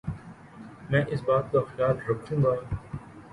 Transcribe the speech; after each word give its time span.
میں 0.89 1.01
اس 1.07 1.21
بات 1.25 1.51
کا 1.51 1.59
خیال 1.67 1.95
رکھوں 2.07 2.43
گا 2.43 2.53
ـ 2.55 2.61